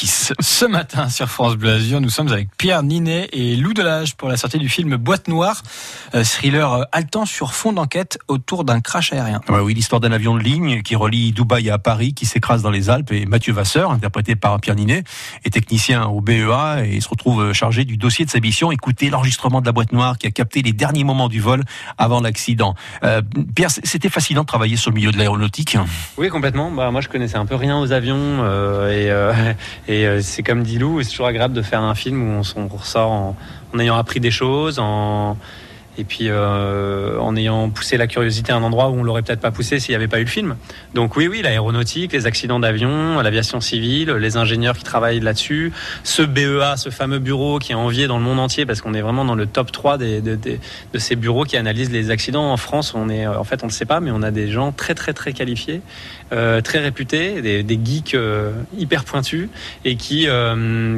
Ce 0.00 0.64
matin 0.64 1.08
sur 1.08 1.28
France 1.28 1.56
Bleu 1.56 1.72
Azur, 1.72 2.00
nous 2.00 2.08
sommes 2.08 2.28
avec 2.28 2.48
Pierre 2.56 2.84
Ninet 2.84 3.28
et 3.32 3.56
Lou 3.56 3.74
Delage 3.74 4.14
pour 4.14 4.28
la 4.28 4.36
sortie 4.36 4.58
du 4.58 4.68
film 4.68 4.96
Boîte 4.96 5.26
Noire, 5.26 5.64
euh, 6.14 6.22
thriller 6.22 6.72
euh, 6.72 6.84
haletant 6.92 7.26
sur 7.26 7.52
fond 7.52 7.72
d'enquête 7.72 8.16
autour 8.28 8.62
d'un 8.62 8.80
crash 8.80 9.12
aérien. 9.12 9.40
Ouais, 9.48 9.58
oui, 9.58 9.74
l'histoire 9.74 10.00
d'un 10.00 10.12
avion 10.12 10.36
de 10.36 10.40
ligne 10.40 10.82
qui 10.82 10.94
relie 10.94 11.32
Dubaï 11.32 11.68
à 11.68 11.78
Paris, 11.78 12.14
qui 12.14 12.26
s'écrase 12.26 12.62
dans 12.62 12.70
les 12.70 12.90
Alpes 12.90 13.10
et 13.10 13.26
Mathieu 13.26 13.52
Vasseur, 13.52 13.90
interprété 13.90 14.36
par 14.36 14.60
Pierre 14.60 14.76
Ninet, 14.76 15.02
est 15.44 15.50
technicien 15.50 16.04
au 16.04 16.20
BEA 16.20 16.84
et 16.84 17.00
se 17.00 17.08
retrouve 17.08 17.52
chargé 17.52 17.84
du 17.84 17.96
dossier 17.96 18.24
de 18.24 18.30
sa 18.30 18.38
mission. 18.38 18.70
Écoutez 18.70 19.10
l'enregistrement 19.10 19.60
de 19.60 19.66
la 19.66 19.72
boîte 19.72 19.90
noire 19.90 20.16
qui 20.16 20.28
a 20.28 20.30
capté 20.30 20.62
les 20.62 20.72
derniers 20.72 21.02
moments 21.02 21.28
du 21.28 21.40
vol 21.40 21.64
avant 21.96 22.20
l'accident. 22.20 22.76
Euh, 23.02 23.20
Pierre, 23.56 23.70
c'était 23.70 24.10
fascinant 24.10 24.42
de 24.42 24.46
travailler 24.46 24.76
sur 24.76 24.92
le 24.92 24.94
milieu 24.94 25.10
de 25.10 25.18
l'aéronautique. 25.18 25.76
Oui, 26.16 26.28
complètement. 26.28 26.70
Bah, 26.70 26.92
moi, 26.92 27.00
je 27.00 27.08
connaissais 27.08 27.36
un 27.36 27.46
peu 27.46 27.56
rien 27.56 27.80
aux 27.80 27.90
avions 27.90 28.16
euh, 28.18 28.90
et, 28.90 29.10
euh, 29.10 29.32
et 29.88 30.06
euh, 30.06 30.20
c'est 30.20 30.42
comme 30.42 30.62
dit 30.62 30.78
Lou, 30.78 31.02
c'est 31.02 31.10
toujours 31.10 31.26
agréable 31.26 31.54
de 31.54 31.62
faire 31.62 31.82
un 31.82 31.94
film 31.94 32.22
où 32.22 32.42
on, 32.56 32.68
ressort 32.68 33.10
en, 33.10 33.36
en, 33.74 33.78
ayant 33.78 33.96
appris 33.96 34.20
des 34.20 34.30
choses, 34.30 34.78
en, 34.78 35.36
et 35.98 36.04
puis 36.04 36.28
euh, 36.28 37.18
en 37.18 37.34
ayant 37.34 37.68
poussé 37.70 37.96
la 37.96 38.06
curiosité 38.06 38.52
à 38.52 38.56
un 38.56 38.62
endroit 38.62 38.88
où 38.88 38.94
on 38.94 39.02
l'aurait 39.02 39.22
peut-être 39.22 39.40
pas 39.40 39.50
poussé 39.50 39.80
s'il 39.80 39.92
n'y 39.92 39.96
avait 39.96 40.08
pas 40.08 40.20
eu 40.20 40.24
le 40.24 40.30
film. 40.30 40.56
Donc 40.94 41.16
oui, 41.16 41.26
oui, 41.26 41.42
l'aéronautique, 41.42 42.12
les 42.12 42.26
accidents 42.26 42.60
d'avion, 42.60 43.20
l'aviation 43.20 43.60
civile, 43.60 44.10
les 44.12 44.36
ingénieurs 44.36 44.76
qui 44.76 44.84
travaillent 44.84 45.20
là-dessus, 45.20 45.72
ce 46.04 46.22
BEA, 46.22 46.76
ce 46.76 46.90
fameux 46.90 47.18
bureau 47.18 47.58
qui 47.58 47.72
est 47.72 47.74
envié 47.74 48.06
dans 48.06 48.16
le 48.16 48.24
monde 48.24 48.38
entier 48.38 48.64
parce 48.64 48.80
qu'on 48.80 48.94
est 48.94 49.00
vraiment 49.00 49.24
dans 49.24 49.34
le 49.34 49.46
top 49.46 49.72
3 49.72 49.98
des, 49.98 50.20
de 50.20 50.58
ces 50.98 51.16
bureaux 51.16 51.44
qui 51.44 51.56
analysent 51.56 51.90
les 51.90 52.10
accidents 52.10 52.52
en 52.52 52.56
France. 52.56 52.94
On 52.94 53.08
est, 53.08 53.26
en 53.26 53.44
fait, 53.44 53.64
on 53.64 53.66
ne 53.66 53.72
sait 53.72 53.86
pas, 53.86 53.98
mais 53.98 54.12
on 54.12 54.22
a 54.22 54.30
des 54.30 54.48
gens 54.48 54.70
très 54.70 54.94
très 54.94 55.12
très 55.12 55.32
qualifiés, 55.32 55.82
euh, 56.32 56.60
très 56.60 56.78
réputés, 56.78 57.42
des, 57.42 57.80
geeks 57.84 58.14
euh, 58.14 58.52
hyper 58.76 59.04
pointus 59.04 59.48
et 59.84 59.96
qui 59.96 60.28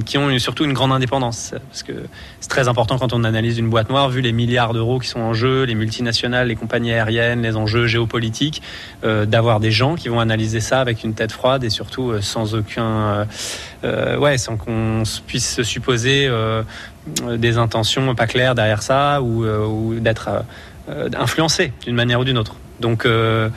qui 0.04 0.18
ont 0.18 0.38
surtout 0.38 0.64
une 0.64 0.72
grande 0.72 0.92
indépendance 0.92 1.54
parce 1.68 1.82
que 1.82 1.92
c'est 2.40 2.48
très 2.48 2.68
important 2.68 2.98
quand 2.98 3.12
on 3.12 3.24
analyse 3.24 3.58
une 3.58 3.68
boîte 3.68 3.90
noire 3.90 4.08
vu 4.08 4.20
les 4.20 4.32
milliards 4.32 4.72
d'euros 4.72 4.89
qui 4.98 5.08
sont 5.08 5.20
en 5.20 5.32
jeu, 5.32 5.64
les 5.64 5.74
multinationales, 5.74 6.48
les 6.48 6.56
compagnies 6.56 6.92
aériennes, 6.92 7.42
les 7.42 7.56
enjeux 7.56 7.86
géopolitiques, 7.86 8.62
euh, 9.04 9.26
d'avoir 9.26 9.60
des 9.60 9.70
gens 9.70 9.94
qui 9.94 10.08
vont 10.08 10.20
analyser 10.20 10.60
ça 10.60 10.80
avec 10.80 11.04
une 11.04 11.14
tête 11.14 11.32
froide 11.32 11.64
et 11.64 11.70
surtout 11.70 12.10
euh, 12.10 12.20
sans 12.20 12.54
aucun, 12.54 13.26
euh, 13.84 14.18
ouais, 14.18 14.38
sans 14.38 14.56
qu'on 14.56 15.02
puisse 15.26 15.54
se 15.54 15.62
supposer 15.62 16.30
des 17.28 17.58
intentions 17.58 18.14
pas 18.14 18.26
claires 18.26 18.54
derrière 18.54 18.82
ça 18.82 19.22
ou, 19.22 19.44
ou 19.44 20.00
d'être 20.00 20.44
influencé 21.16 21.72
d'une 21.84 21.94
manière 21.94 22.20
ou 22.20 22.24
d'une 22.24 22.38
autre. 22.38 22.56
Donc 22.80 23.04
le 23.04 23.50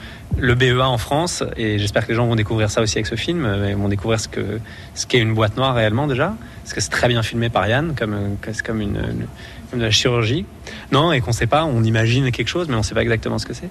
BEA 0.54 0.86
en 0.86 0.98
France, 0.98 1.42
et 1.56 1.78
j'espère 1.78 2.04
que 2.04 2.10
les 2.10 2.14
gens 2.14 2.26
vont 2.26 2.36
découvrir 2.36 2.70
ça 2.70 2.82
aussi 2.82 2.98
avec 2.98 3.06
ce 3.06 3.14
film, 3.14 3.48
ils 3.68 3.76
vont 3.76 3.88
découvrir 3.88 4.20
ce 4.20 4.28
que 4.28 4.60
ce 4.94 5.06
qu'est 5.06 5.18
une 5.18 5.34
boîte 5.34 5.56
noire 5.56 5.74
réellement 5.74 6.06
déjà, 6.06 6.34
parce 6.62 6.74
que 6.74 6.80
c'est 6.80 6.90
très 6.90 7.08
bien 7.08 7.22
filmé 7.22 7.48
par 7.48 7.66
Yann, 7.66 7.94
comme 7.98 8.36
c'est 8.52 8.64
comme 8.64 8.82
de 9.78 9.82
la 9.82 9.90
chirurgie. 9.90 10.46
Non, 10.92 11.12
et 11.12 11.20
qu'on 11.20 11.30
ne 11.30 11.34
sait 11.34 11.46
pas, 11.46 11.64
on 11.64 11.82
imagine 11.82 12.30
quelque 12.30 12.48
chose, 12.48 12.68
mais 12.68 12.74
on 12.74 12.78
ne 12.78 12.82
sait 12.82 12.94
pas 12.94 13.02
exactement 13.02 13.38
ce 13.38 13.46
que 13.46 13.54
c'est. 13.54 13.68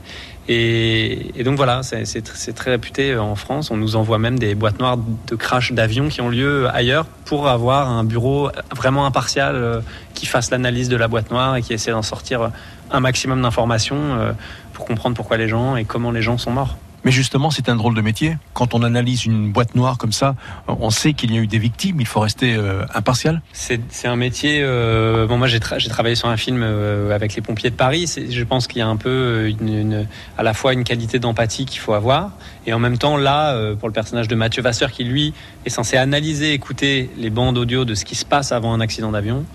Et, 0.48 1.40
et, 1.40 1.44
donc 1.44 1.56
voilà, 1.56 1.82
c'est 1.84 2.54
très 2.54 2.72
réputé 2.72 3.18
en 3.18 3.36
France. 3.36 3.72
On 3.72 3.78
nous 3.78 3.96
envoie 3.96 4.20
même 4.20 4.38
des 4.38 4.56
boîtes 4.56 4.80
noires 4.80 4.98
de 4.98 5.36
crash 5.36 5.72
d'avions 5.72 6.10
qui 6.10 6.22
ont 6.22 6.30
lieu 6.30 6.68
ailleurs 6.74 7.06
pour 7.26 7.48
avoir 7.48 7.90
un 7.90 8.04
bureau 8.04 8.50
vraiment 8.76 9.06
impartial 9.06 9.82
qui 10.14 10.26
fasse 10.26 10.52
l'analyse 10.52 10.90
de 10.90 10.98
la 10.98 11.08
boîte 11.08 11.32
noire 11.32 11.56
et 11.56 11.62
qui 11.62 11.74
essaie 11.74 11.92
d'en 11.92 12.02
sortir 12.02 12.52
un 12.92 13.00
maximum 13.00 13.42
d'informations 13.42 14.36
pour 14.84 14.88
comprendre 14.90 15.16
pourquoi 15.16 15.38
les 15.38 15.48
gens 15.48 15.78
et 15.78 15.86
comment 15.86 16.12
les 16.12 16.22
gens 16.22 16.38
sont 16.38 16.52
morts. 16.52 16.76
Mais 17.06 17.12
justement, 17.12 17.52
c'est 17.52 17.68
un 17.68 17.76
drôle 17.76 17.96
de 17.96 18.02
métier. 18.02 18.38
Quand 18.54 18.74
on 18.74 18.84
analyse 18.84 19.26
une 19.26 19.52
boîte 19.52 19.76
noire 19.76 19.98
comme 19.98 20.14
ça, 20.14 20.36
on 20.68 20.90
sait 20.90 21.14
qu'il 21.14 21.34
y 21.34 21.38
a 21.38 21.42
eu 21.42 21.48
des 21.48 21.58
victimes, 21.58 22.00
il 22.00 22.06
faut 22.06 22.22
rester 22.22 22.56
euh, 22.56 22.86
impartial. 22.94 23.42
C'est 23.52 23.80
un 24.06 24.16
métier. 24.16 24.60
Euh, 24.62 25.28
bon, 25.28 25.38
moi, 25.38 25.48
j'ai 25.48 25.60
tra 25.60 25.78
travaillé 25.78 26.16
sur 26.16 26.30
un 26.30 26.38
film 26.38 26.62
euh, 26.64 27.14
avec 27.14 27.36
les 27.36 27.42
pompiers 27.42 27.70
de 27.70 27.76
Paris. 27.76 28.14
Je 28.30 28.44
pense 28.44 28.68
qu'il 28.68 28.80
y 28.80 28.82
a 28.82 28.88
un 28.88 28.96
peu 28.96 29.50
une, 29.50 29.68
une, 29.68 30.08
à 30.38 30.44
la 30.44 30.54
fois 30.54 30.74
une 30.74 30.86
qualité 30.86 31.20
d'empathie 31.20 31.66
qu'il 31.66 31.80
faut 31.80 31.94
avoir, 31.94 32.32
et 32.68 32.74
en 32.74 32.80
même 32.80 32.98
temps, 32.98 33.18
là, 33.18 33.74
pour 33.76 33.90
le 33.90 33.94
personnage 33.94 34.30
de 34.30 34.36
Mathieu 34.36 34.62
Vasseur, 34.62 34.92
qui 34.92 35.04
lui 35.04 35.34
est 35.66 35.70
censé 35.70 35.98
analyser, 35.98 36.54
écouter 36.54 37.10
les 37.18 37.30
bandes 37.30 37.58
audio 37.58 37.84
de 37.84 37.96
ce 37.96 38.06
qui 38.06 38.16
se 38.16 38.26
passe 38.26 38.54
avant 38.54 38.74
un 38.74 38.80
accident 38.80 39.12
d'avion. 39.12 39.46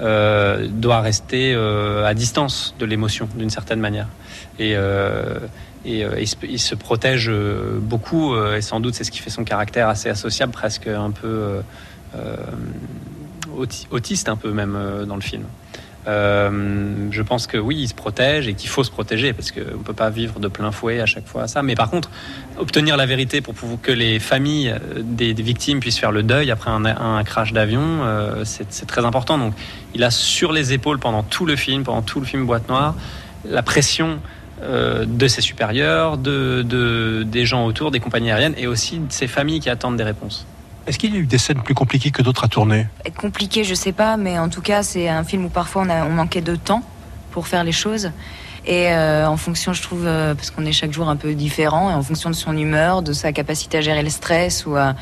Euh, 0.00 0.66
doit 0.68 1.00
rester 1.00 1.54
euh, 1.54 2.04
à 2.04 2.14
distance 2.14 2.74
de 2.80 2.84
l'émotion 2.84 3.28
d'une 3.36 3.50
certaine 3.50 3.78
manière. 3.78 4.08
Et, 4.58 4.74
euh, 4.74 5.38
il, 5.84 6.58
se, 6.58 6.74
protège 6.74 7.30
beaucoup 7.80 8.34
et 8.36 8.62
sans 8.62 8.80
doute 8.80 8.94
c'est 8.94 9.04
ce 9.04 9.10
qui 9.10 9.18
fait 9.18 9.30
son 9.30 9.44
caractère 9.44 9.88
assez 9.88 10.08
associable, 10.08 10.50
presque 10.50 10.86
un 10.86 11.10
peu 11.10 11.60
autiste 13.90 14.30
un 14.30 14.36
peu 14.36 14.50
même 14.50 15.04
dans 15.06 15.16
le 15.16 15.20
film. 15.20 15.44
Euh, 16.06 17.08
je 17.10 17.22
pense 17.22 17.46
que 17.46 17.56
oui, 17.56 17.76
il 17.80 17.88
se 17.88 17.94
protège 17.94 18.46
et 18.46 18.54
qu'il 18.54 18.68
faut 18.68 18.84
se 18.84 18.90
protéger 18.90 19.32
parce 19.32 19.50
qu'on 19.50 19.60
ne 19.60 19.82
peut 19.82 19.94
pas 19.94 20.10
vivre 20.10 20.38
de 20.38 20.48
plein 20.48 20.70
fouet 20.70 21.00
à 21.00 21.06
chaque 21.06 21.26
fois 21.26 21.48
ça. 21.48 21.62
Mais 21.62 21.74
par 21.74 21.90
contre, 21.90 22.10
obtenir 22.58 22.96
la 22.96 23.06
vérité 23.06 23.40
pour 23.40 23.54
que 23.80 23.92
les 23.92 24.18
familles 24.18 24.74
des, 25.00 25.34
des 25.34 25.42
victimes 25.42 25.80
puissent 25.80 25.98
faire 25.98 26.12
le 26.12 26.22
deuil 26.22 26.50
après 26.50 26.70
un, 26.70 27.24
crash 27.24 27.52
d'avion, 27.52 28.00
euh, 28.02 28.42
c'est 28.44 28.86
très 28.86 29.04
important. 29.04 29.38
Donc, 29.38 29.54
il 29.94 30.04
a 30.04 30.10
sur 30.10 30.52
les 30.52 30.72
épaules 30.72 30.98
pendant 30.98 31.22
tout 31.22 31.46
le 31.46 31.56
film, 31.56 31.84
pendant 31.84 32.02
tout 32.02 32.20
le 32.20 32.26
film 32.26 32.44
Boîte 32.46 32.68
Noire, 32.68 32.94
la 33.48 33.62
pression 33.62 34.20
euh, 34.62 35.04
de 35.06 35.26
ses 35.26 35.40
supérieurs, 35.40 36.16
de, 36.16 37.24
des 37.26 37.44
gens 37.44 37.66
autour, 37.66 37.90
des 37.90 38.00
compagnies 38.00 38.30
aériennes 38.30 38.54
et 38.56 38.66
aussi 38.66 38.98
de 38.98 39.12
ses 39.12 39.26
familles 39.26 39.60
qui 39.60 39.70
attendent 39.70 39.96
des 39.96 40.04
réponses. 40.04 40.46
Est-ce 40.86 40.98
qu'il 40.98 41.14
y 41.14 41.16
a 41.16 41.20
eu 41.20 41.26
des 41.26 41.38
scènes 41.38 41.62
plus 41.62 41.74
compliquées 41.74 42.10
que 42.10 42.22
d'autres 42.22 42.44
à 42.44 42.48
tourner 42.48 42.86
Compliquées, 43.16 43.64
je 43.64 43.74
sais 43.74 43.92
pas, 43.92 44.16
mais 44.16 44.38
en 44.38 44.48
tout 44.48 44.60
cas, 44.60 44.82
c'est 44.82 45.08
un 45.08 45.24
film 45.24 45.46
où 45.46 45.48
parfois 45.48 45.82
on, 45.82 46.10
manquait 46.10 46.42
de 46.42 46.56
temps 46.56 46.82
pour 47.30 47.48
faire 47.48 47.64
les 47.64 47.72
choses. 47.72 48.10
Et 48.66 48.88
euh, 48.92 49.26
en 49.26 49.36
fonction, 49.36 49.72
je 49.72 49.82
trouve, 49.82 50.06
euh, 50.06 50.34
parce 50.34 50.50
qu'on 50.50 50.64
est 50.66 50.72
chaque 50.72 50.92
jour 50.92 51.08
un 51.08 51.16
peu 51.16 51.34
différent, 51.34 51.90
et 51.90 51.94
en 51.94 52.02
fonction 52.02 52.28
de 52.28 52.34
son 52.34 52.56
humeur, 52.56 53.02
de 53.02 53.12
sa 53.12 53.32
capacité 53.32 53.78
à 53.78 53.80
gérer 53.80 54.02
le 54.02 54.10
stress, 54.10 54.66
ou 54.66 54.76
à, 54.76 54.94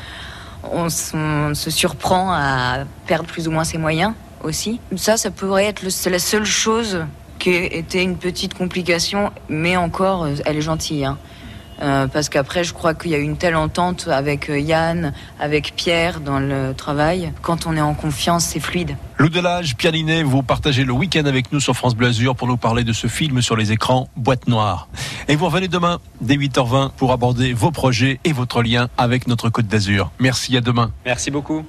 on, 0.63 0.87
on, 1.13 1.53
se 1.53 1.69
surprend 1.69 2.31
à 2.31 2.85
perdre 3.05 3.25
plus 3.25 3.47
ou 3.47 3.51
moins 3.51 3.65
ses 3.65 3.77
moyens 3.77 4.13
aussi. 4.41 4.79
Ça, 4.95 5.17
ça 5.17 5.31
pourrait 5.31 5.65
être 5.65 5.83
la 5.83 6.19
seule 6.19 6.45
chose 6.45 7.05
qui 7.39 7.51
était 7.51 8.03
une 8.03 8.15
petite 8.15 8.53
complication, 8.53 9.31
mais 9.49 9.75
encore, 9.75 10.27
elle 10.45 10.57
est 10.57 10.61
gentille. 10.61 11.03
Hein. 11.03 11.17
Euh, 11.83 12.07
parce 12.07 12.29
qu'après, 12.29 12.63
je 12.63 12.73
crois 12.73 12.93
qu'il 12.93 13.11
y 13.11 13.15
a 13.15 13.17
une 13.17 13.37
telle 13.37 13.55
entente 13.55 14.07
avec 14.09 14.49
Yann, 14.49 15.13
avec 15.39 15.73
Pierre 15.75 16.21
dans 16.21 16.39
le 16.39 16.73
travail. 16.75 17.33
Quand 17.41 17.67
on 17.67 17.75
est 17.75 17.81
en 17.81 17.93
confiance, 17.93 18.45
c'est 18.45 18.59
fluide. 18.59 18.95
Lou 19.17 19.29
Delage, 19.29 19.75
Pianinet, 19.75 20.23
vous 20.23 20.43
partagez 20.43 20.85
le 20.85 20.93
week-end 20.93 21.25
avec 21.25 21.51
nous 21.51 21.59
sur 21.59 21.75
France 21.75 21.95
Bleu 21.95 22.07
Azur 22.07 22.35
pour 22.35 22.47
nous 22.47 22.57
parler 22.57 22.83
de 22.83 22.93
ce 22.93 23.07
film 23.07 23.41
sur 23.41 23.55
les 23.55 23.71
écrans 23.71 24.09
Boîte 24.15 24.47
Noire. 24.47 24.87
Et 25.27 25.35
vous 25.35 25.45
revenez 25.45 25.67
demain 25.67 25.99
dès 26.21 26.35
8h20 26.35 26.91
pour 26.91 27.11
aborder 27.11 27.53
vos 27.53 27.71
projets 27.71 28.19
et 28.23 28.31
votre 28.31 28.63
lien 28.63 28.87
avec 28.97 29.27
notre 29.27 29.49
Côte 29.49 29.67
d'Azur. 29.67 30.11
Merci, 30.19 30.57
à 30.57 30.61
demain. 30.61 30.91
Merci 31.05 31.31
beaucoup. 31.31 31.63